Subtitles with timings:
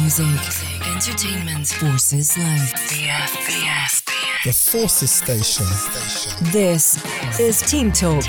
[0.00, 0.26] music,
[0.86, 4.02] entertainment, Forces Live, BFBS.
[4.44, 5.66] The Forces Station.
[6.52, 6.96] This
[7.38, 8.24] is Team Talk.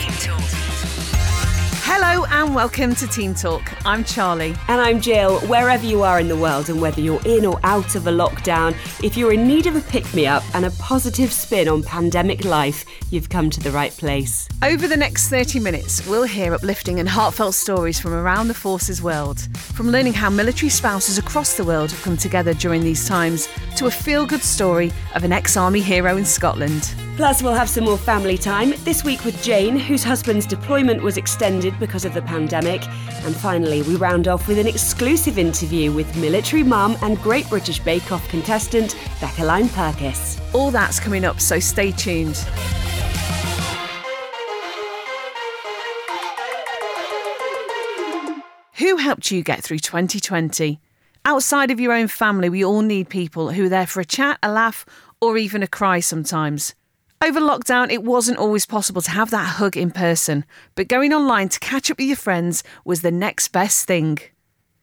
[1.95, 3.71] Hello and welcome to Team Talk.
[3.85, 4.55] I'm Charlie.
[4.67, 5.39] And I'm Jill.
[5.41, 8.71] Wherever you are in the world and whether you're in or out of a lockdown,
[9.03, 12.45] if you're in need of a pick me up and a positive spin on pandemic
[12.45, 14.49] life, you've come to the right place.
[14.63, 19.03] Over the next 30 minutes, we'll hear uplifting and heartfelt stories from around the forces
[19.03, 19.41] world.
[19.55, 23.85] From learning how military spouses across the world have come together during these times to
[23.85, 26.91] a feel good story of an ex army hero in Scotland.
[27.15, 31.17] Plus, we'll have some more family time, this week with Jane, whose husband's deployment was
[31.17, 32.81] extended because of the pandemic.
[33.25, 37.79] And finally, we round off with an exclusive interview with military mum and Great British
[37.79, 40.39] Bake Off contestant Beca Lyne-Pirkis.
[40.55, 42.37] All that's coming up, so stay tuned.
[48.77, 50.79] Who helped you get through 2020?
[51.25, 54.39] Outside of your own family, we all need people who are there for a chat,
[54.41, 54.85] a laugh,
[55.19, 56.75] or even a cry sometimes.
[57.23, 60.43] Over lockdown, it wasn't always possible to have that hug in person,
[60.75, 64.19] but going online to catch up with your friends was the next best thing.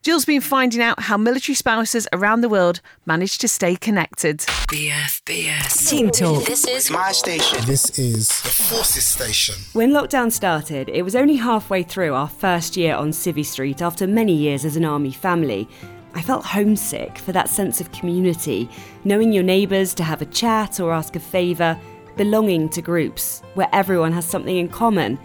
[0.01, 4.39] Jill's been finding out how military spouses around the world manage to stay connected.
[4.39, 5.87] BFBS.
[5.91, 6.47] Team Talk.
[6.47, 7.59] This is my station.
[7.67, 9.57] This is the Forces Station.
[9.75, 14.07] When lockdown started, it was only halfway through our first year on Civvy Street after
[14.07, 15.69] many years as an army family.
[16.15, 18.71] I felt homesick for that sense of community,
[19.05, 21.79] knowing your neighbours to have a chat or ask a favour,
[22.17, 25.19] belonging to groups where everyone has something in common.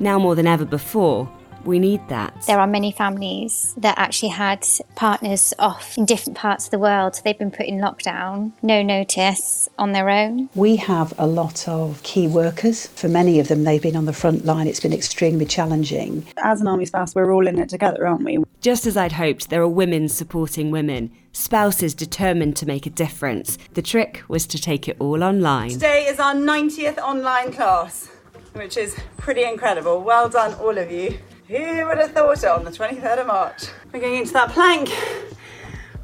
[0.00, 1.30] Now more than ever before,
[1.68, 2.34] we need that.
[2.46, 4.66] There are many families that actually had
[4.96, 7.20] partners off in different parts of the world.
[7.24, 10.48] They've been put in lockdown, no notice, on their own.
[10.54, 12.86] We have a lot of key workers.
[12.86, 14.66] For many of them, they've been on the front line.
[14.66, 16.26] It's been extremely challenging.
[16.38, 18.42] As an army spouse, we're all in it together, aren't we?
[18.62, 23.58] Just as I'd hoped, there are women supporting women, spouses determined to make a difference.
[23.74, 25.70] The trick was to take it all online.
[25.70, 28.06] Today is our 90th online class,
[28.54, 30.00] which is pretty incredible.
[30.00, 31.18] Well done, all of you.
[31.48, 33.64] Who would have thought it on the 23rd of March?
[33.90, 34.90] We're going into that plank.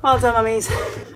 [0.02, 0.70] Well done, mummies.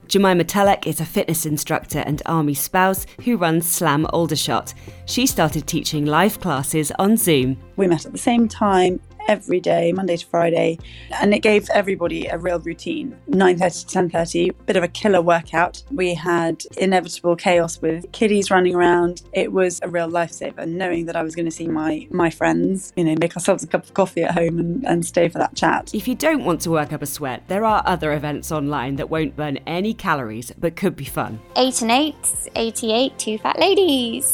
[0.07, 4.75] Jemima Telek is a fitness instructor and army spouse who runs Slam Aldershot.
[5.07, 7.57] She started teaching live classes on Zoom.
[7.77, 10.79] We met at the same time every day, Monday to Friday,
[11.21, 13.17] and it gave everybody a real routine.
[13.29, 15.83] 9:30 to 10:30, bit of a killer workout.
[15.93, 19.23] We had inevitable chaos with kiddies running around.
[19.33, 22.93] It was a real lifesaver, knowing that I was going to see my my friends,
[22.97, 25.55] you know, make ourselves a cup of coffee at home and, and stay for that
[25.55, 25.95] chat.
[25.95, 29.11] If you don't want to work up a sweat, there are other events online that
[29.11, 31.41] won't burn any calories but could be fun.
[31.57, 32.15] Eight and eight,
[32.57, 34.27] 88, two fat ladies.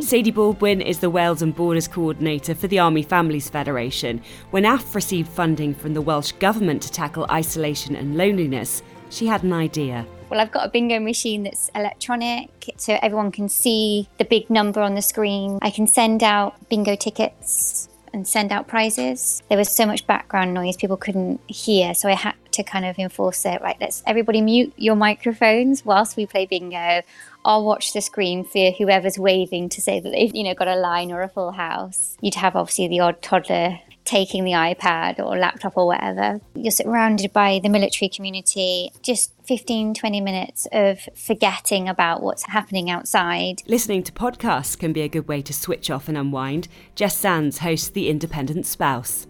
[0.00, 3.95] Sadie Baldwin is the Wales and Borders coordinator for the Army Families Federation.
[4.50, 9.42] When AF received funding from the Welsh Government to tackle isolation and loneliness, she had
[9.42, 10.06] an idea.
[10.28, 14.80] Well, I've got a bingo machine that's electronic, so everyone can see the big number
[14.80, 15.58] on the screen.
[15.62, 19.42] I can send out bingo tickets and send out prizes.
[19.48, 22.98] There was so much background noise, people couldn't hear, so I had to kind of
[22.98, 23.60] enforce it.
[23.62, 27.02] Right, let's everybody mute your microphones whilst we play bingo.
[27.44, 30.74] I'll watch the screen for whoever's waving to say that they've, you know, got a
[30.76, 32.16] line or a full house.
[32.20, 36.40] You'd have obviously the odd toddler taking the iPad or laptop or whatever.
[36.54, 42.88] You're surrounded by the military community, just 15, 20 minutes of forgetting about what's happening
[42.88, 43.62] outside.
[43.66, 46.68] Listening to podcasts can be a good way to switch off and unwind.
[46.94, 49.26] Jess Sands hosts The Independent Spouse.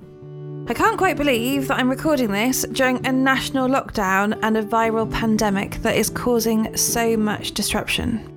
[0.68, 5.08] I can't quite believe that I'm recording this during a national lockdown and a viral
[5.12, 8.32] pandemic that is causing so much disruption.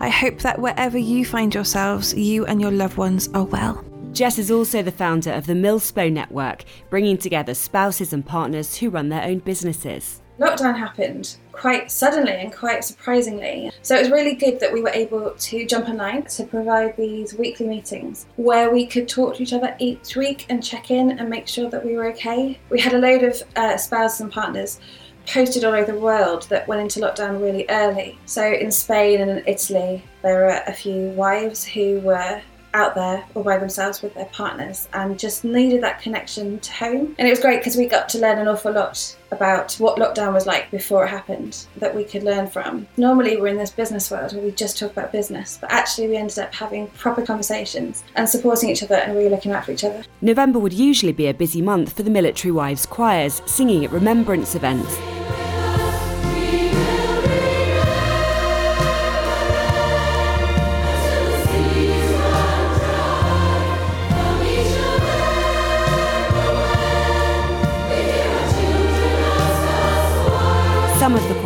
[0.00, 3.84] I hope that wherever you find yourselves, you and your loved ones are well.
[4.12, 8.90] Jess is also the founder of the Milspo Network, bringing together spouses and partners who
[8.90, 10.21] run their own businesses.
[10.38, 13.70] Lockdown happened quite suddenly and quite surprisingly.
[13.82, 17.34] So it was really good that we were able to jump online to provide these
[17.34, 21.28] weekly meetings where we could talk to each other each week and check in and
[21.28, 22.58] make sure that we were okay.
[22.70, 24.80] We had a load of uh, spouses and partners
[25.26, 28.18] posted all over the world that went into lockdown really early.
[28.26, 32.40] So in Spain and in Italy, there were a few wives who were
[32.74, 37.14] out there all by themselves with their partners and just needed that connection to home.
[37.18, 40.32] And it was great because we got to learn an awful lot about what lockdown
[40.32, 42.86] was like before it happened that we could learn from.
[42.96, 46.16] Normally, we're in this business world where we just talk about business, but actually, we
[46.16, 49.84] ended up having proper conversations and supporting each other and really looking out for each
[49.84, 50.04] other.
[50.20, 54.54] November would usually be a busy month for the military wives' choirs, singing at remembrance
[54.54, 54.98] events.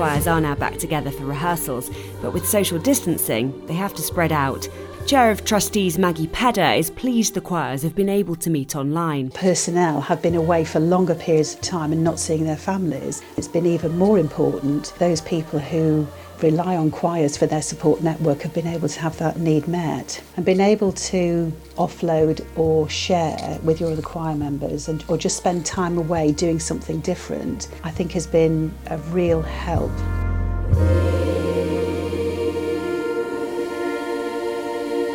[0.06, 1.90] Choirs are now back together for rehearsals,
[2.22, 4.68] but with social distancing, they have to spread out.
[5.04, 9.30] Chair of Trustees Maggie Pedder is pleased the choirs have been able to meet online.
[9.30, 13.20] Personnel have been away for longer periods of time and not seeing their families.
[13.36, 16.06] It's been even more important those people who
[16.42, 20.22] rely on choirs for their support network have been able to have that need met
[20.36, 25.36] and been able to offload or share with your other choir members and or just
[25.36, 29.92] spend time away doing something different I think has been a real help.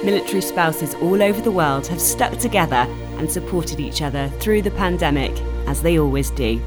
[0.04, 2.88] Military spouses all over the world have stuck together
[3.20, 5.32] and supported each other through the pandemic,
[5.68, 6.60] as they always do.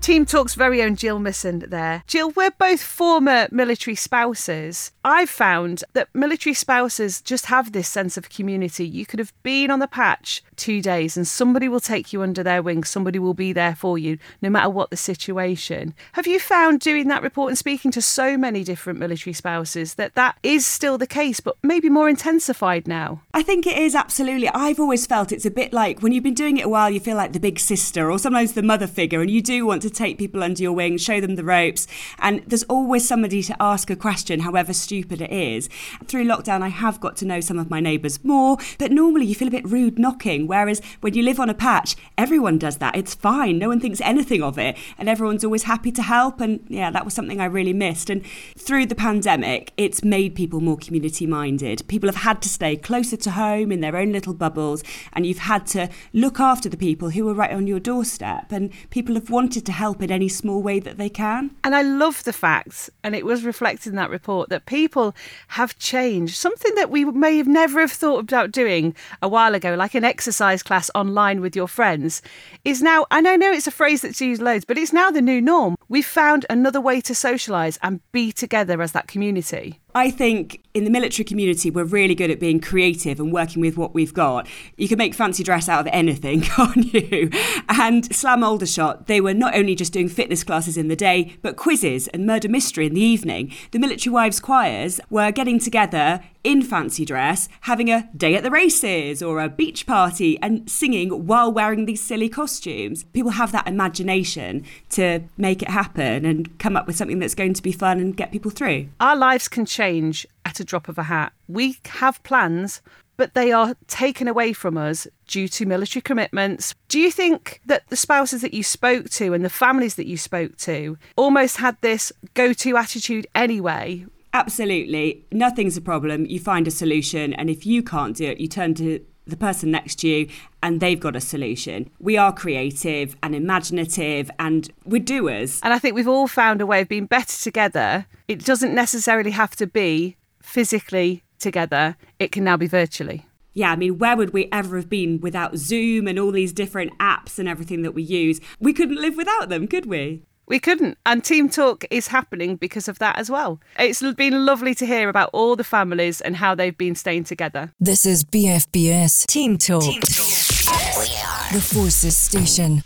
[0.00, 2.02] Team Talk's very own Jill Missand there.
[2.06, 4.92] Jill, we're both former military spouses.
[5.04, 8.86] I've found that military spouses just have this sense of community.
[8.86, 12.42] You could have been on the patch two days and somebody will take you under
[12.42, 15.94] their wing, somebody will be there for you, no matter what the situation.
[16.12, 20.14] Have you found doing that report and speaking to so many different military spouses that
[20.14, 23.22] that is still the case, but maybe more intensified now?
[23.32, 24.48] I think it is absolutely.
[24.50, 27.00] I've always felt it's a bit like when you've been doing it a while, you
[27.00, 29.90] feel like the big sister or sometimes the mother figure, and you do want to
[29.90, 31.86] take people under your wing, show them the ropes.
[32.18, 35.68] And there's always somebody to ask a question, however stupid it is.
[36.06, 39.34] Through lockdown, I have got to know some of my neighbours more, but normally you
[39.34, 40.46] feel a bit rude knocking.
[40.50, 42.96] Whereas when you live on a patch, everyone does that.
[42.96, 43.58] It's fine.
[43.58, 44.76] No one thinks anything of it.
[44.98, 46.40] And everyone's always happy to help.
[46.40, 48.10] And yeah, that was something I really missed.
[48.10, 48.26] And
[48.58, 51.86] through the pandemic, it's made people more community minded.
[51.86, 54.82] People have had to stay closer to home in their own little bubbles.
[55.12, 58.50] And you've had to look after the people who are right on your doorstep.
[58.50, 61.52] And people have wanted to help in any small way that they can.
[61.62, 65.14] And I love the fact, and it was reflected in that report, that people
[65.48, 66.34] have changed.
[66.34, 70.04] Something that we may have never have thought about doing a while ago, like an
[70.04, 72.22] exercise class online with your friends,
[72.64, 75.20] is now, and I know it's a phrase that's used loads, but it's now the
[75.20, 75.76] new norm.
[75.88, 79.80] We've found another way to socialise and be together as that community.
[79.94, 83.76] I think in the military community, we're really good at being creative and working with
[83.76, 84.46] what we've got.
[84.76, 87.30] You can make fancy dress out of anything, can't you?
[87.68, 91.56] And Slam Aldershot, they were not only just doing fitness classes in the day, but
[91.56, 93.52] quizzes and murder mystery in the evening.
[93.72, 98.50] The military wives choirs were getting together in fancy dress, having a day at the
[98.50, 103.04] races or a beach party and singing while wearing these silly costumes.
[103.12, 107.52] People have that imagination to make it happen and come up with something that's going
[107.52, 108.88] to be fun and get people through.
[109.00, 111.32] Our lives can change at a drop of a hat.
[111.48, 112.82] We have plans,
[113.16, 116.74] but they are taken away from us due to military commitments.
[116.88, 120.16] Do you think that the spouses that you spoke to and the families that you
[120.16, 124.06] spoke to almost had this go to attitude anyway?
[124.32, 125.24] Absolutely.
[125.32, 126.24] Nothing's a problem.
[126.26, 127.34] You find a solution.
[127.34, 130.28] And if you can't do it, you turn to the person next to you
[130.62, 131.90] and they've got a solution.
[131.98, 135.60] We are creative and imaginative and we're doers.
[135.62, 138.06] And I think we've all found a way of being better together.
[138.28, 143.26] It doesn't necessarily have to be physically together, it can now be virtually.
[143.52, 146.96] Yeah, I mean, where would we ever have been without Zoom and all these different
[146.98, 148.40] apps and everything that we use?
[148.60, 150.22] We couldn't live without them, could we?
[150.50, 150.98] We couldn't.
[151.06, 153.60] And Team Talk is happening because of that as well.
[153.78, 157.72] It's been lovely to hear about all the families and how they've been staying together.
[157.78, 159.84] This is BFBS Team Talk.
[159.84, 161.52] Team Talk.
[161.52, 162.82] The Forces Station.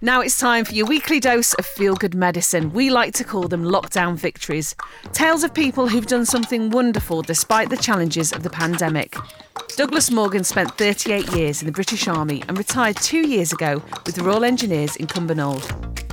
[0.00, 2.72] Now it's time for your weekly dose of feel good medicine.
[2.72, 4.76] We like to call them lockdown victories.
[5.12, 9.16] Tales of people who've done something wonderful despite the challenges of the pandemic.
[9.76, 14.14] Douglas Morgan spent 38 years in the British Army and retired two years ago with
[14.14, 15.64] the Royal Engineers in Cumbernauld.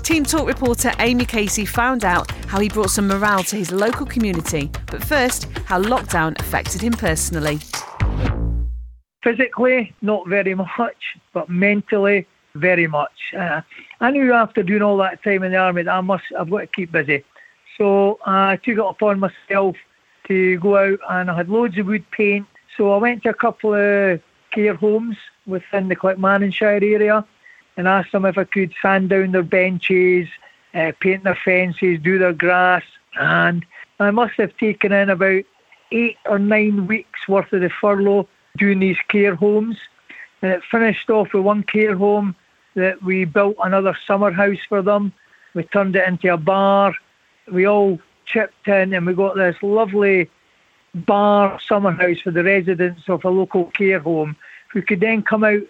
[0.01, 4.08] Team Talk reporter Amy Casey found out how he brought some morale to his local
[4.08, 7.60] community, but first, how lockdown affected him personally.
[9.24, 10.98] Physically, not very much,
[11.34, 13.33] but mentally, very much.
[13.38, 13.62] Uh,
[14.00, 16.59] I knew after doing all that time in the army that I must, I've got
[16.59, 17.24] to keep busy.
[17.77, 19.75] So I took it upon myself
[20.27, 22.47] to go out and I had loads of wood paint.
[22.77, 24.21] So I went to a couple of
[24.51, 27.25] care homes within the Clackmannanshire area
[27.77, 30.27] and asked them if I could sand down their benches,
[30.74, 32.83] uh, paint their fences, do their grass.
[33.19, 33.65] And
[34.00, 35.43] I must have taken in about
[35.91, 39.77] eight or nine weeks worth of the furlough doing these care homes.
[40.41, 42.35] And it finished off with one care home
[42.75, 45.13] that we built another summer house for them.
[45.53, 46.94] We turned it into a bar.
[47.51, 50.29] We all chipped in and we got this lovely
[50.94, 54.36] bar summer house for the residents of a local care home
[54.70, 55.62] who could then come out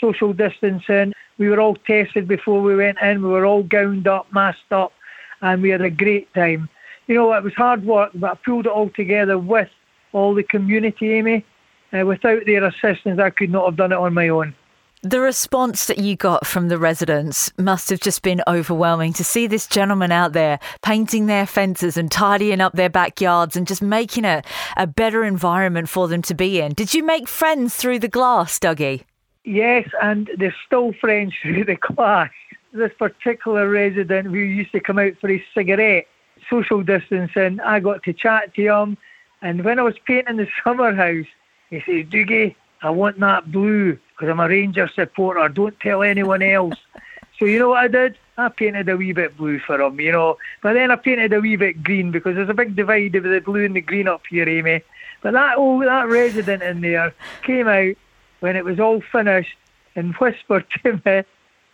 [0.00, 1.12] social distancing.
[1.38, 3.22] We were all tested before we went in.
[3.22, 4.92] We were all gowned up, masked up,
[5.40, 6.68] and we had a great time.
[7.06, 9.70] You know, it was hard work, but I pulled it all together with
[10.12, 11.44] all the community, Amy.
[11.92, 14.54] Uh, without their assistance, I could not have done it on my own.
[15.02, 19.46] The response that you got from the residents must have just been overwhelming to see
[19.46, 24.24] this gentleman out there painting their fences and tidying up their backyards and just making
[24.24, 24.44] it
[24.76, 26.72] a better environment for them to be in.
[26.74, 29.04] Did you make friends through the glass, Dougie?
[29.44, 32.30] Yes, and they're still friends through the glass.
[32.72, 36.08] This particular resident who used to come out for his cigarette,
[36.50, 38.98] social distancing, I got to chat to him.
[39.42, 41.26] And when I was painting the summer house,
[41.70, 45.48] he says, Dougie, I want that blue because I'm a Ranger supporter.
[45.48, 46.74] Don't tell anyone else.
[47.38, 48.18] so you know what I did?
[48.36, 50.38] I painted a wee bit blue for him, you know.
[50.62, 53.40] But then I painted a wee bit green because there's a big divide with the
[53.40, 54.82] blue and the green up here, Amy.
[55.22, 57.94] But that old that resident in there came out
[58.40, 59.56] when it was all finished
[59.94, 61.22] and whispered to me,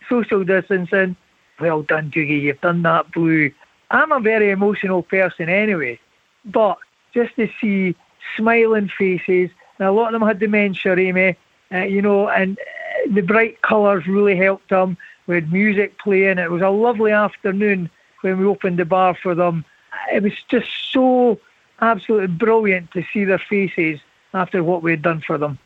[0.09, 1.15] social distancing,
[1.59, 3.51] well done, Dougie, you've done that blue.
[3.91, 5.99] I'm a very emotional person anyway,
[6.43, 6.77] but
[7.13, 7.95] just to see
[8.35, 11.37] smiling faces, and a lot of them had dementia, Amy,
[11.73, 14.97] uh, you know, and uh, the bright colours really helped them.
[15.27, 16.37] We had music playing.
[16.37, 17.89] It was a lovely afternoon
[18.21, 19.65] when we opened the bar for them.
[20.11, 21.39] It was just so
[21.81, 23.99] absolutely brilliant to see their faces
[24.33, 25.57] after what we had done for them.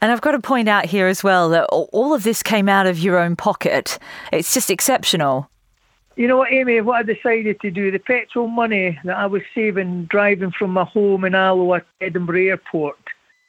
[0.00, 2.86] And I've got to point out here as well that all of this came out
[2.86, 3.98] of your own pocket.
[4.32, 5.50] It's just exceptional.
[6.14, 9.42] You know what, Amy, what I decided to do, the petrol money that I was
[9.54, 12.98] saving driving from my home in Alloa to Edinburgh Airport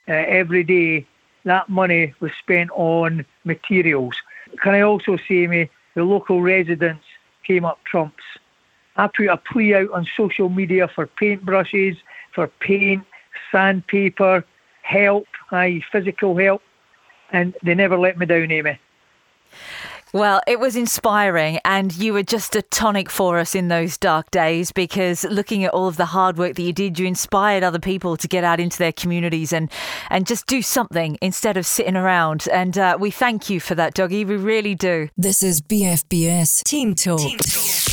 [0.08, 1.08] uh, every day,
[1.46, 4.16] that money was spent on materials.
[4.62, 7.06] Can I also say, me, the local residents
[7.46, 8.24] came up trumps.
[8.96, 11.98] I put a plea out on social media for paintbrushes,
[12.34, 13.04] for paint,
[13.52, 14.44] sandpaper,
[14.82, 16.62] help, i.e., physical help,
[17.32, 18.80] and they never let me down, eh, Amy.
[20.12, 24.32] Well, it was inspiring, and you were just a tonic for us in those dark
[24.32, 27.80] days because looking at all of the hard work that you did, you inspired other
[27.80, 29.72] people to get out into their communities and,
[30.10, 32.48] and just do something instead of sitting around.
[32.52, 34.26] And uh, we thank you for that, Dougie.
[34.26, 35.10] We really do.
[35.16, 37.20] This is BFBS Team Talk.
[37.20, 37.89] Team Talk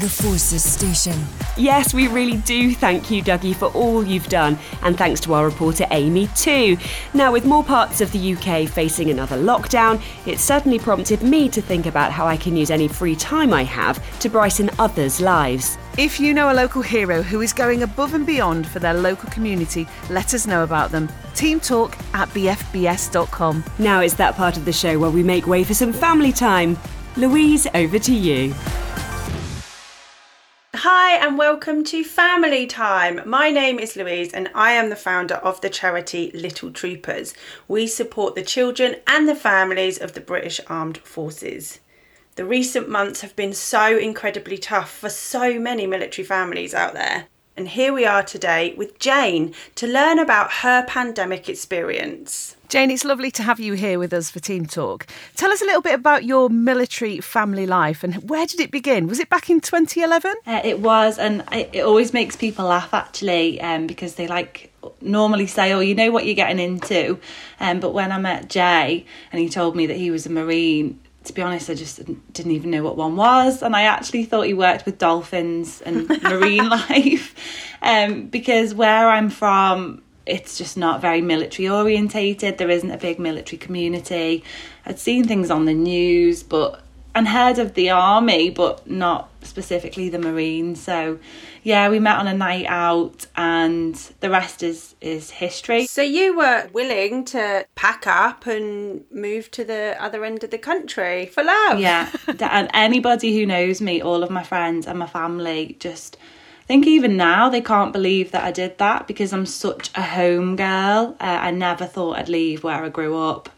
[0.00, 1.14] the Forces Station.
[1.58, 5.44] Yes, we really do thank you, Dougie, for all you've done, and thanks to our
[5.44, 6.78] reporter Amy too.
[7.12, 11.60] Now, with more parts of the UK facing another lockdown, it certainly prompted me to
[11.60, 15.76] think about how I can use any free time I have to brighten others' lives.
[15.98, 19.28] If you know a local hero who is going above and beyond for their local
[19.28, 21.10] community, let us know about them.
[21.34, 23.64] Team Talk at bfbs.com.
[23.78, 26.78] Now it's that part of the show where we make way for some family time.
[27.16, 28.54] Louise, over to you.
[31.02, 33.22] Hi, and welcome to Family Time.
[33.24, 37.32] My name is Louise, and I am the founder of the charity Little Troopers.
[37.66, 41.80] We support the children and the families of the British Armed Forces.
[42.36, 47.28] The recent months have been so incredibly tough for so many military families out there.
[47.56, 52.56] And here we are today with Jane to learn about her pandemic experience.
[52.70, 55.04] Jane, it's lovely to have you here with us for Team Talk.
[55.34, 59.08] Tell us a little bit about your military family life and where did it begin?
[59.08, 60.36] Was it back in 2011?
[60.46, 65.48] Uh, it was, and it, always makes people laugh actually um, because they like normally
[65.48, 67.18] say, "Oh, you know what you're getting into,"
[67.58, 71.00] um, but when I met Jay and he told me that he was a marine,
[71.24, 71.96] to be honest, I just
[72.32, 76.08] didn't even know what one was, and I actually thought he worked with dolphins and
[76.22, 77.34] marine life,
[77.82, 82.58] um, because where I'm from, it's just not very military orientated.
[82.58, 84.44] There isn't a big military community.
[84.86, 86.82] I'd seen things on the news, but
[87.14, 90.80] and heard of the army, but not specifically the Marines.
[90.80, 91.18] So,
[91.62, 95.86] yeah, we met on a night out, and the rest is is history.
[95.86, 100.58] So you were willing to pack up and move to the other end of the
[100.58, 101.80] country for love.
[101.80, 102.10] Yeah,
[102.40, 106.16] and anybody who knows me, all of my friends and my family, just
[106.70, 110.54] think even now they can't believe that I did that because I'm such a home
[110.54, 111.16] girl.
[111.18, 113.48] Uh, I never thought I'd leave where I grew up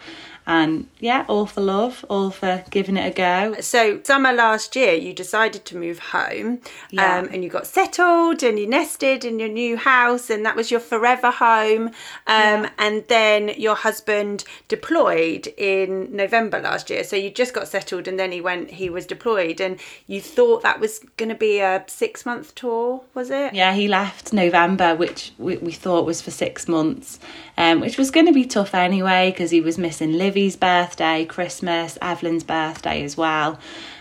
[0.46, 3.60] and yeah, all for love, all for giving it a go.
[3.60, 7.18] So, summer last year, you decided to move home yeah.
[7.18, 10.70] um, and you got settled and you nested in your new house, and that was
[10.70, 11.88] your forever home.
[11.88, 11.92] Um,
[12.26, 12.70] yeah.
[12.78, 17.04] And then your husband deployed in November last year.
[17.04, 20.62] So, you just got settled and then he went, he was deployed, and you thought
[20.62, 23.54] that was going to be a six month tour, was it?
[23.54, 27.20] Yeah, he left November, which we, we thought was for six months,
[27.56, 31.26] um, which was going to be tough anyway because he was missing Liv Livy's birthday,
[31.26, 33.58] Christmas, Evelyn's birthday as well.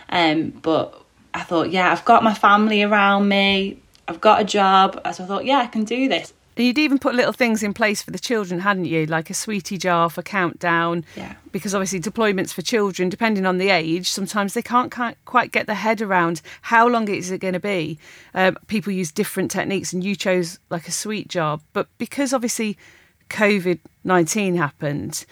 [0.08, 0.98] Um, but
[1.34, 4.98] I thought, yeah, I've got my family around me, I've got a job.
[5.12, 6.32] So I thought, yeah, I can do this.
[6.56, 9.04] You'd even put little things in place for the children, hadn't you?
[9.04, 11.04] Like a sweetie jar for countdown.
[11.16, 11.34] Yeah.
[11.50, 14.90] Because obviously, deployments for children, depending on the age, sometimes they can't
[15.26, 17.98] quite get their head around how long is it going to be.
[18.32, 21.60] Um, people use different techniques, and you chose like a sweet jar.
[21.74, 22.78] But because obviously
[23.28, 25.24] COVID 19 happened,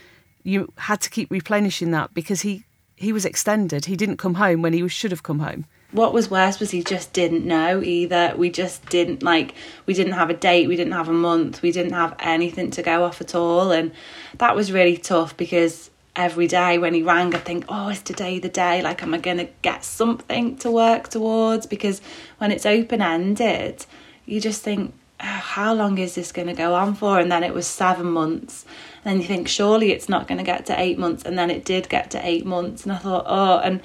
[0.42, 2.64] you had to keep replenishing that because he
[2.96, 3.86] he was extended.
[3.86, 5.64] He didn't come home when he should have come home.
[5.92, 8.34] What was worse was he just didn't know either.
[8.36, 9.54] We just didn't like
[9.86, 12.82] we didn't have a date, we didn't have a month, we didn't have anything to
[12.82, 13.90] go off at all and
[14.38, 18.38] that was really tough because every day when he rang I'd think, "Oh, is today
[18.38, 18.82] the day?
[18.82, 22.00] Like am I going to get something to work towards?" Because
[22.38, 23.86] when it's open-ended,
[24.26, 27.42] you just think, oh, "How long is this going to go on for?" And then
[27.42, 28.64] it was 7 months.
[29.04, 31.50] And then you think, "Surely it's not going to get to 8 months." And then
[31.50, 33.80] it did get to 8 months and I thought, "Oh, and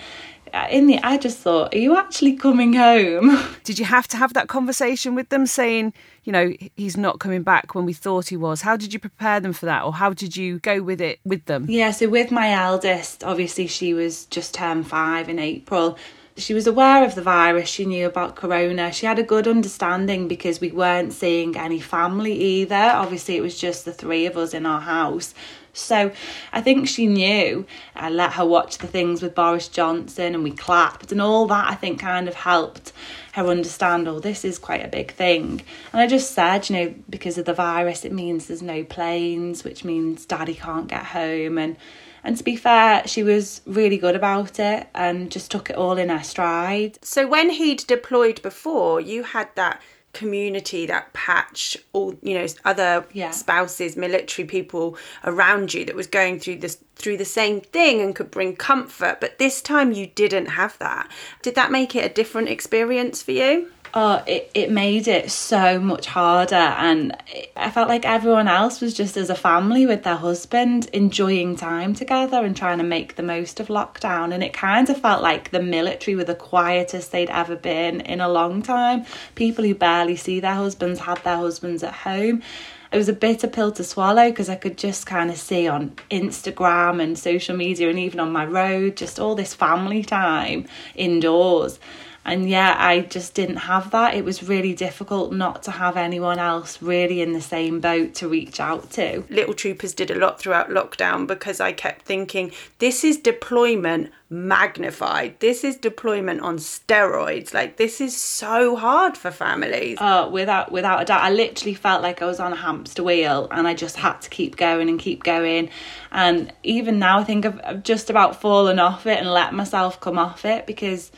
[0.56, 3.38] uh, in the I just thought, are you actually coming home?
[3.66, 5.94] Did you have to have that conversation with them saying,
[6.24, 8.62] you know, he's not coming back when we thought he was?
[8.62, 11.44] How did you prepare them for that or how did you go with it with
[11.46, 11.66] them?
[11.68, 15.98] Yeah, so with my eldest, obviously she was just turned 5 in April.
[16.38, 18.92] She was aware of the virus, she knew about corona.
[18.92, 22.76] She had a good understanding because we weren't seeing any family either.
[22.76, 25.34] Obviously, it was just the three of us in our house.
[25.72, 26.12] So
[26.52, 27.66] I think she knew.
[27.96, 31.72] I let her watch the things with Boris Johnson and we clapped and all that
[31.72, 32.92] I think kind of helped
[33.34, 35.62] her understand, oh, this is quite a big thing.
[35.94, 39.64] And I just said, you know, because of the virus, it means there's no planes,
[39.64, 41.58] which means daddy can't get home.
[41.58, 41.78] And
[42.26, 45.98] and to be fair, she was really good about it and just took it all
[45.98, 46.98] in her stride.
[47.04, 49.80] So when he'd deployed before, you had that
[50.14, 53.32] community that patch all you know other yeah.
[53.32, 58.16] spouses military people around you that was going through this through the same thing and
[58.16, 62.14] could bring comfort but this time you didn't have that did that make it a
[62.14, 66.56] different experience for you oh, it, it made it so much harder.
[66.56, 67.16] And
[67.56, 71.96] I felt like everyone else was just as a family with their husband, enjoying time
[71.96, 74.34] together and trying to make the most of lockdown.
[74.34, 78.20] And it kind of felt like the military were the quietest they'd ever been in
[78.20, 79.06] a long time.
[79.36, 82.44] People who barely see their husbands had their husbands at home
[82.92, 85.90] it was a bitter pill to swallow because I could just kind of see on
[86.10, 91.78] Instagram and social media and even on my road just all this family time indoors.
[92.26, 94.16] And yeah, I just didn't have that.
[94.16, 98.28] It was really difficult not to have anyone else really in the same boat to
[98.28, 99.24] reach out to.
[99.30, 105.40] Little Troopers did a lot throughout lockdown because I kept thinking this is deployment magnified.
[105.40, 107.54] This is deployment on steroids.
[107.54, 110.00] Like this is so hard for families.
[110.02, 111.22] Oh, without without a doubt.
[111.22, 114.32] I literally felt like I was on a hamster wheel and I just had to
[114.32, 115.70] keep going and keep going.
[116.12, 120.00] And even now I think I've, I've just about fallen off it and let myself
[120.00, 121.12] come off it because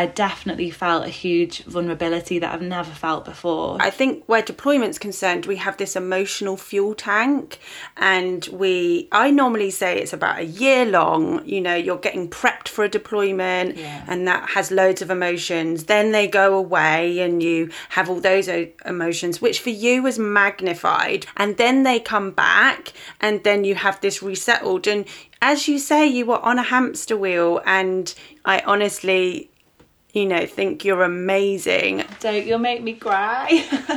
[0.00, 3.76] I definitely felt a huge vulnerability that I've never felt before.
[3.80, 7.58] I think where deployment's concerned, we have this emotional fuel tank,
[7.98, 11.44] and we, I normally say it's about a year long.
[11.46, 14.02] You know, you're getting prepped for a deployment, yeah.
[14.08, 15.84] and that has loads of emotions.
[15.84, 18.48] Then they go away, and you have all those
[18.86, 24.00] emotions, which for you was magnified, and then they come back, and then you have
[24.00, 24.86] this resettled.
[24.86, 25.04] And
[25.42, 28.14] as you say, you were on a hamster wheel, and
[28.46, 29.49] I honestly
[30.12, 32.04] you know, think you're amazing.
[32.20, 33.48] Don't you'll make me cry.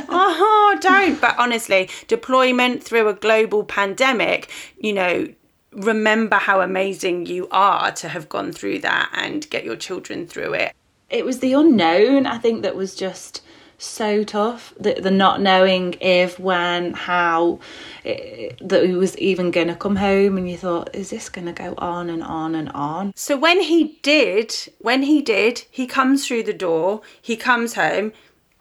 [0.08, 1.20] oh, don't.
[1.20, 5.28] But honestly, deployment through a global pandemic, you know,
[5.72, 10.54] remember how amazing you are to have gone through that and get your children through
[10.54, 10.74] it.
[11.10, 13.42] It was the unknown, I think, that was just
[13.78, 14.72] so tough.
[14.78, 17.60] The, the not knowing if, when, how,
[18.04, 21.46] it, that he was even going to come home, and you thought, is this going
[21.46, 23.12] to go on and on and on?
[23.16, 28.12] So when he did, when he did, he comes through the door, he comes home.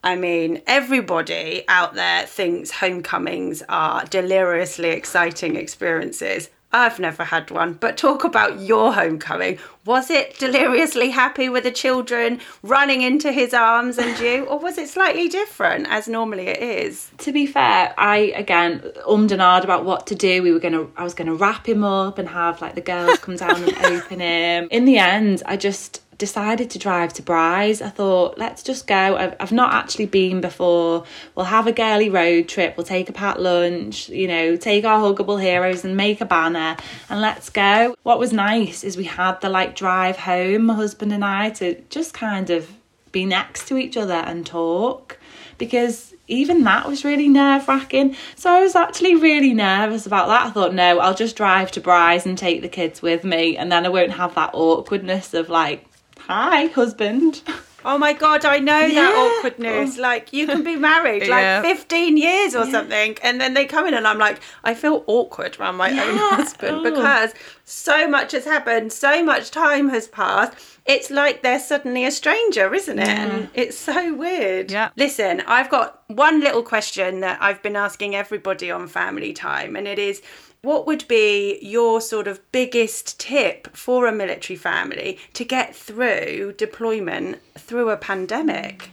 [0.05, 6.49] I mean, everybody out there thinks homecomings are deliriously exciting experiences.
[6.73, 9.59] I've never had one, but talk about your homecoming.
[9.85, 14.77] Was it deliriously happy with the children running into his arms and you, or was
[14.79, 17.11] it slightly different as normally it is?
[17.19, 20.41] To be fair, I again ummed and ahed about what to do.
[20.41, 23.35] We were gonna, I was gonna wrap him up and have like the girls come
[23.35, 24.67] down and open him.
[24.71, 27.81] In the end, I just decided to drive to Brize.
[27.81, 29.15] I thought, let's just go.
[29.17, 31.05] I've, I've not actually been before.
[31.35, 32.77] We'll have a girly road trip.
[32.77, 36.77] We'll take a pat lunch, you know, take our huggable heroes and make a banner
[37.09, 37.95] and let's go.
[38.03, 41.81] What was nice is we had the like drive home, my husband and I, to
[41.89, 42.71] just kind of
[43.11, 45.19] be next to each other and talk
[45.57, 48.15] because even that was really nerve wracking.
[48.35, 50.47] So I was actually really nervous about that.
[50.47, 53.71] I thought, no, I'll just drive to Brize and take the kids with me, and
[53.71, 55.85] then I won't have that awkwardness of like,
[56.27, 57.41] hi, husband.
[57.85, 59.01] Oh my god, I know yeah.
[59.01, 59.97] that awkwardness.
[59.97, 60.01] Oh.
[60.01, 61.61] Like you can be married yeah.
[61.61, 62.71] like 15 years or yeah.
[62.71, 66.17] something and then they come in and I'm like I feel awkward around my own
[66.17, 66.83] husband oh.
[66.83, 67.33] because
[67.65, 70.55] so much has happened, so much time has passed.
[70.85, 73.07] It's like they're suddenly a stranger, isn't it?
[73.07, 74.71] And it's so weird.
[74.71, 74.89] Yeah.
[74.97, 79.87] Listen, I've got one little question that I've been asking everybody on family time and
[79.87, 80.21] it is
[80.63, 86.53] what would be your sort of biggest tip for a military family to get through
[86.57, 88.89] deployment through a pandemic?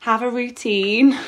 [0.00, 1.18] Have a routine.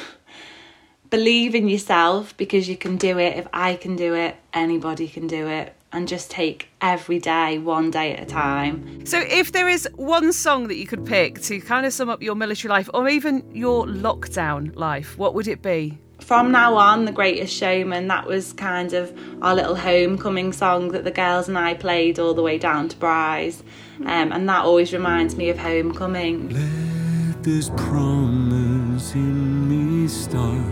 [1.11, 3.37] Believe in yourself because you can do it.
[3.37, 5.75] If I can do it, anybody can do it.
[5.93, 9.05] And just take every day, one day at a time.
[9.05, 12.23] So, if there is one song that you could pick to kind of sum up
[12.23, 15.99] your military life or even your lockdown life, what would it be?
[16.23, 21.03] From now on, The Greatest Showman, that was kind of our little homecoming song that
[21.05, 23.63] the girls and I played all the way down to Brize.
[24.01, 26.51] Um, and that always reminds me of homecoming.
[26.51, 30.65] Let this promise in me start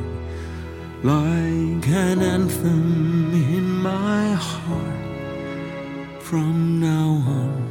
[1.02, 7.69] like an anthem in my heart from now on.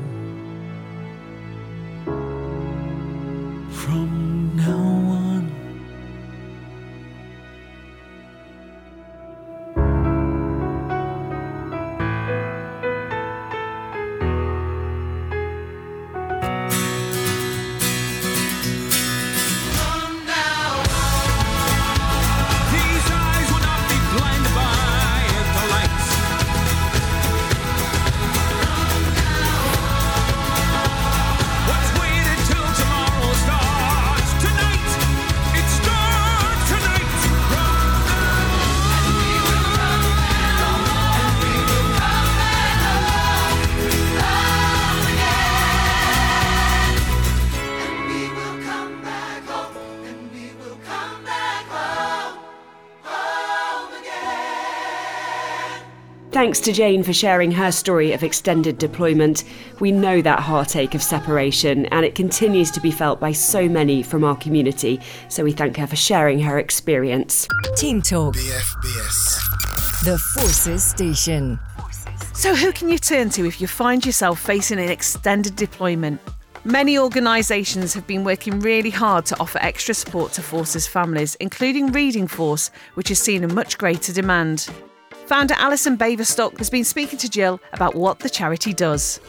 [56.40, 59.44] Thanks to Jane for sharing her story of extended deployment.
[59.82, 64.02] We know that heartache of separation, and it continues to be felt by so many
[64.04, 65.02] from our community.
[65.28, 67.46] So we thank her for sharing her experience.
[67.76, 68.36] Team Talk.
[68.36, 70.06] BFBS.
[70.06, 71.60] The Forces Station.
[72.34, 76.22] So, who can you turn to if you find yourself facing an extended deployment?
[76.64, 81.92] Many organisations have been working really hard to offer extra support to Forces families, including
[81.92, 84.70] Reading Force, which has seen a much greater demand.
[85.30, 89.20] Founder Alison Baverstock has been speaking to Jill about what the charity does.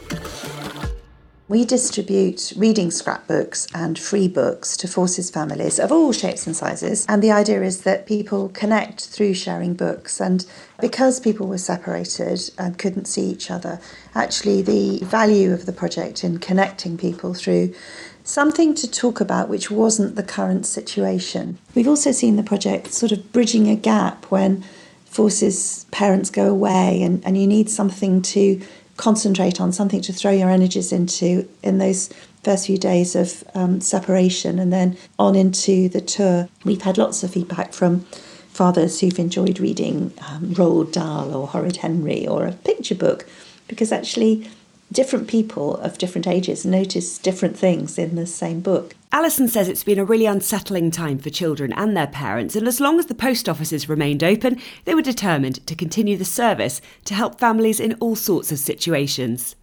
[1.47, 7.05] We distribute reading scrapbooks and free books to Forces families of all shapes and sizes.
[7.07, 10.19] And the idea is that people connect through sharing books.
[10.19, 10.43] And
[10.79, 13.79] because people were separated and couldn't see each other,
[14.15, 17.75] actually, the value of the project in connecting people through
[18.23, 21.59] something to talk about which wasn't the current situation.
[21.75, 24.63] We've also seen the project sort of bridging a gap when
[25.11, 28.61] Forces parents go away and, and you need something to
[28.97, 32.09] concentrate on, something to throw your energies into in those
[32.43, 36.47] first few days of um, separation and then on into the tour.
[36.63, 38.01] We've had lots of feedback from
[38.49, 43.27] fathers who've enjoyed reading um, Roald Dahl or Horrid Henry or a picture book
[43.67, 44.49] because actually
[44.91, 48.95] different people of different ages notice different things in the same book.
[49.13, 52.79] Alison says it's been a really unsettling time for children and their parents, and as
[52.79, 57.13] long as the post offices remained open, they were determined to continue the service to
[57.13, 59.55] help families in all sorts of situations.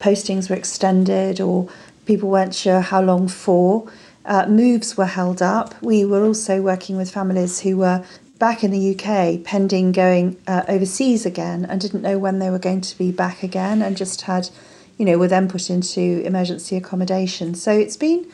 [0.00, 1.68] Postings were extended, or
[2.04, 3.90] people weren't sure how long for.
[4.24, 5.80] Uh, moves were held up.
[5.82, 8.04] We were also working with families who were
[8.38, 12.58] back in the UK pending going uh, overseas again and didn't know when they were
[12.58, 14.50] going to be back again and just had,
[14.98, 17.54] you know, were then put into emergency accommodation.
[17.54, 18.26] So it's been,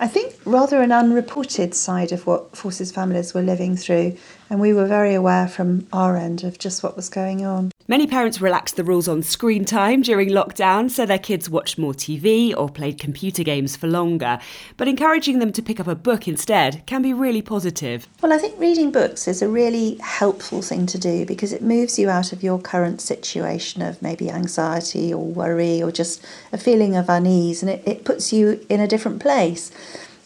[0.00, 4.16] I think, rather an unreported side of what Forces families were living through.
[4.50, 7.70] And we were very aware from our end of just what was going on.
[7.86, 11.92] Many parents relaxed the rules on screen time during lockdown so their kids watched more
[11.92, 14.38] TV or played computer games for longer.
[14.76, 18.06] But encouraging them to pick up a book instead can be really positive.
[18.22, 21.98] Well, I think reading books is a really helpful thing to do because it moves
[21.98, 26.96] you out of your current situation of maybe anxiety or worry or just a feeling
[26.96, 29.70] of unease and it, it puts you in a different place.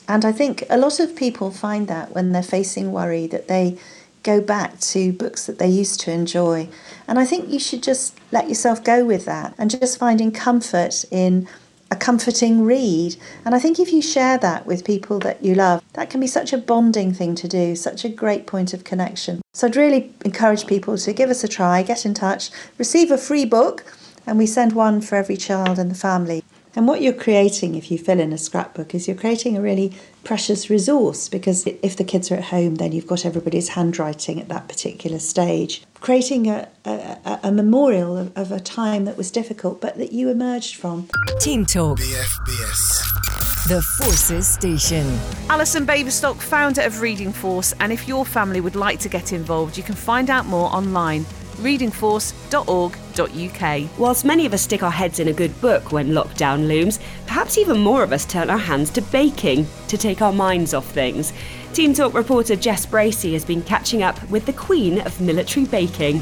[0.08, 3.78] And I think a lot of people find that when they're facing worry that they
[4.22, 6.68] go back to books that they used to enjoy.
[7.06, 11.04] And I think you should just let yourself go with that and just finding comfort
[11.10, 11.48] in
[11.90, 13.16] a comforting read.
[13.44, 16.26] And I think if you share that with people that you love, that can be
[16.26, 19.42] such a bonding thing to do, such a great point of connection.
[19.52, 23.18] So I'd really encourage people to give us a try, get in touch, receive a
[23.18, 23.84] free book,
[24.26, 26.42] and we send one for every child in the family.
[26.74, 29.92] And what you're creating if you fill in a scrapbook is you're creating a really
[30.24, 34.48] precious resource because if the kids are at home, then you've got everybody's handwriting at
[34.48, 35.82] that particular stage.
[36.00, 40.30] Creating a, a, a memorial of, of a time that was difficult but that you
[40.30, 41.08] emerged from.
[41.40, 41.98] Team Talk.
[41.98, 43.68] BFBS.
[43.68, 45.06] The Forces Station.
[45.48, 49.76] Alison Baverstock, founder of Reading Force, and if your family would like to get involved,
[49.76, 51.24] you can find out more online
[51.62, 53.98] readingforce.org.uk.
[53.98, 57.58] Whilst many of us stick our heads in a good book when lockdown looms, perhaps
[57.58, 61.32] even more of us turn our hands to baking to take our minds off things.
[61.72, 66.20] Team Talk reporter Jess Bracey has been catching up with the queen of military baking.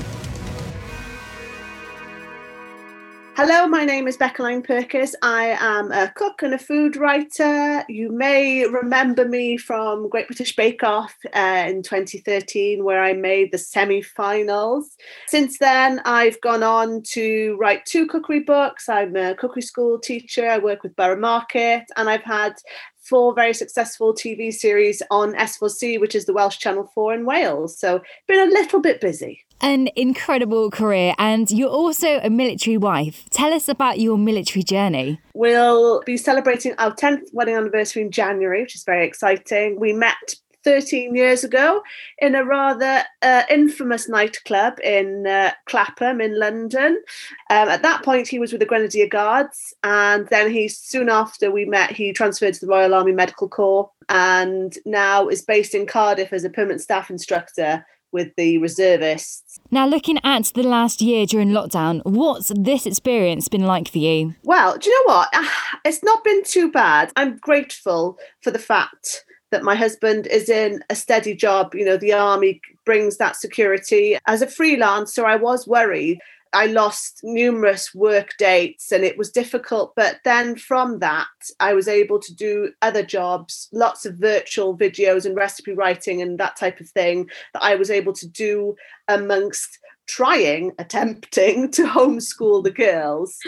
[3.43, 5.15] Hello, my name is Beca Lyne-Pirkis.
[5.23, 7.83] I am a cook and a food writer.
[7.89, 13.51] You may remember me from Great British Bake Off uh, in 2013, where I made
[13.51, 14.95] the semi finals.
[15.27, 18.91] Since then, I've gone on to write two cookery books.
[18.91, 22.57] I'm a cookery school teacher, I work with Borough Market, and I've had
[22.99, 27.79] four very successful TV series on S4C, which is the Welsh Channel 4 in Wales.
[27.79, 29.47] So, been a little bit busy.
[29.63, 33.29] An incredible career, and you're also a military wife.
[33.29, 35.21] Tell us about your military journey.
[35.35, 39.79] We'll be celebrating our 10th wedding anniversary in January, which is very exciting.
[39.79, 41.83] We met 13 years ago
[42.19, 47.03] in a rather uh, infamous nightclub in uh, Clapham in London.
[47.51, 51.51] Um, at that point, he was with the Grenadier Guards, and then he soon after
[51.51, 55.87] we met, he transferred to the Royal Army Medical Corps and now is based in
[55.87, 59.59] Cardiff as a permanent staff instructor with the reservists.
[59.71, 64.35] Now, looking at the last year during lockdown, what's this experience been like for you?
[64.43, 65.29] Well, do you know what?
[65.35, 67.13] Ah, it's not been too bad.
[67.17, 71.75] I'm grateful for the fact that my husband is in a steady job.
[71.75, 74.19] You know, the army brings that security.
[74.27, 76.19] As a freelancer, I was worried.
[76.53, 79.95] I lost numerous work dates and it was difficult.
[79.95, 81.27] But then from that,
[81.61, 86.39] I was able to do other jobs, lots of virtual videos and recipe writing and
[86.39, 88.75] that type of thing that I was able to do
[89.09, 89.79] amongst
[90.11, 93.39] trying, attempting to homeschool the girls.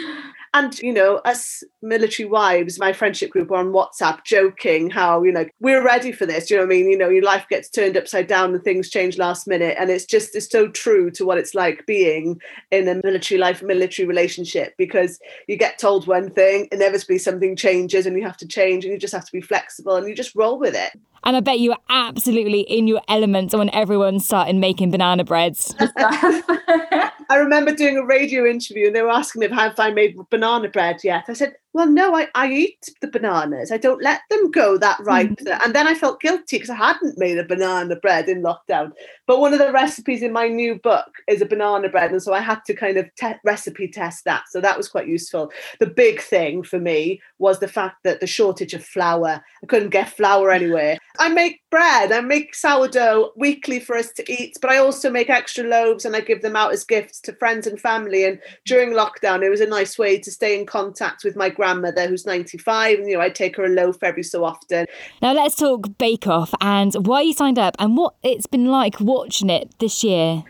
[0.55, 5.31] And, you know, us military wives, my friendship group were on WhatsApp joking how, you
[5.31, 6.47] know, we're ready for this.
[6.47, 6.89] Do you know what I mean?
[6.91, 9.75] You know, your life gets turned upside down and things change last minute.
[9.79, 12.39] And it's just, it's so true to what it's like being
[12.71, 18.05] in a military life, military relationship, because you get told one thing, inevitably something changes
[18.05, 20.35] and you have to change and you just have to be flexible and you just
[20.35, 20.91] roll with it.
[21.25, 25.73] And I bet you were absolutely in your element when everyone started making banana breads.
[25.79, 30.69] I remember doing a radio interview and they were asking me if I made banana
[30.69, 31.25] bread yet.
[31.27, 33.71] I said, well, no, I, I eat the bananas.
[33.71, 35.31] I don't let them go that ripe.
[35.31, 35.61] Mm-hmm.
[35.63, 38.91] And then I felt guilty because I hadn't made a banana bread in lockdown.
[39.25, 42.11] But one of the recipes in my new book is a banana bread.
[42.11, 44.43] And so I had to kind of te- recipe test that.
[44.49, 45.51] So that was quite useful.
[45.79, 49.43] The big thing for me was the fact that the shortage of flour.
[49.63, 50.97] I couldn't get flour anywhere.
[51.17, 55.31] I make bread, I make sourdough weekly for us to eat, but I also make
[55.31, 58.25] extra loaves and I give them out as gifts to friends and family.
[58.25, 62.07] And during lockdown, it was a nice way to stay in contact with my grandmother
[62.07, 64.85] who's 95 and you know I take her a loaf every so often.
[65.21, 68.99] Now let's talk Bake Off and why you signed up and what it's been like
[68.99, 70.43] watching it this year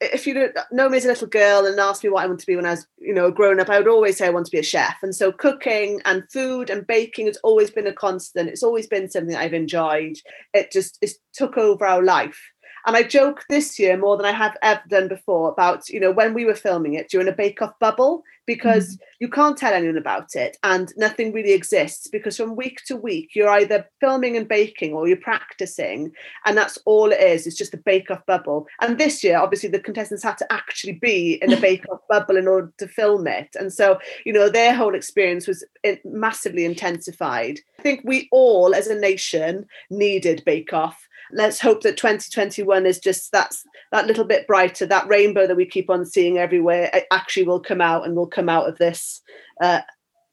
[0.00, 2.40] if you don't know me as a little girl and ask me what I want
[2.40, 4.46] to be when I was, you know, growing up, I would always say I want
[4.46, 4.96] to be a chef.
[5.02, 8.48] And so cooking and food and baking has always been a constant.
[8.48, 10.16] It's always been something I've enjoyed.
[10.54, 12.40] It just it took over our life.
[12.86, 16.12] And I joke this year more than I have ever done before about, you know,
[16.12, 18.98] when we were filming it during a bake off bubble, because mm.
[19.20, 23.30] you can't tell anyone about it and nothing really exists because from week to week
[23.32, 26.10] you're either filming and baking or you're practicing
[26.44, 27.46] and that's all it is.
[27.46, 28.66] It's just a bake off bubble.
[28.80, 32.36] And this year obviously the contestants had to actually be in a bake off bubble
[32.36, 33.54] in order to film it.
[33.54, 35.64] And so you know their whole experience was
[36.04, 37.60] massively intensified.
[37.78, 42.98] I think we all as a nation needed bake off let's hope that 2021 is
[42.98, 47.44] just that's that little bit brighter that rainbow that we keep on seeing everywhere actually
[47.44, 49.20] will come out and will come out of this
[49.62, 49.80] uh,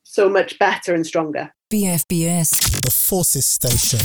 [0.04, 1.52] so much better and stronger.
[1.72, 4.00] BFBS the forces station.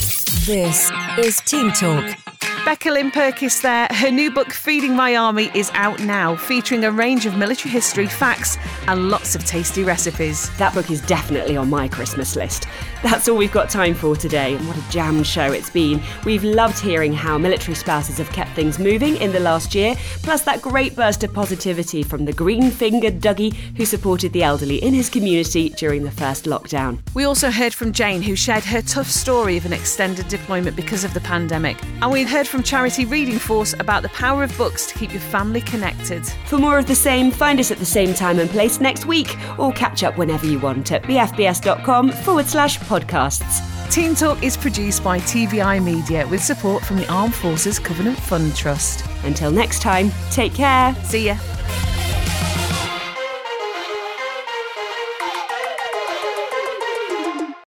[0.46, 2.16] This is team talk
[2.64, 3.88] Beca Lyne-Pirkis there.
[3.90, 8.07] Her new book, Feeding My Army, is out now, featuring a range of military history,
[8.07, 10.48] facts, and lots of tasty recipes.
[10.59, 12.68] That book is definitely on my Christmas list.
[13.03, 16.01] That's all we've got time for today, and what a jammed show it's been.
[16.25, 20.42] We've loved hearing how military spouses have kept things moving in the last year, plus
[20.42, 24.94] that great burst of positivity from the green fingered Dougie who supported the elderly in
[24.94, 27.01] his community during the first lockdown.
[27.12, 31.03] We also heard from Jane, who shared her tough story of an extended deployment because
[31.03, 31.77] of the pandemic.
[32.01, 35.23] And we heard from charity Reading Force about the power of books to keep your
[35.23, 36.25] family connected.
[36.47, 39.37] For more of the same, find us at the same time and place next week,
[39.59, 43.62] or catch up whenever you want at bfbs.com forward slash podcasts.
[43.91, 48.55] Team Talk is produced by TVI Media with support from the Armed Forces Covenant Fund
[48.55, 49.07] Trust.
[49.25, 50.95] Until next time, take care.
[51.05, 51.37] See ya.